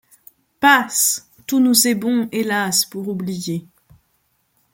Passe; 0.59 1.29
tout 1.45 1.59
nous 1.59 1.85
est 1.87 1.93
bon, 1.93 2.27
hélas! 2.31 2.85
pour 2.85 3.07
oublier; 3.07 3.67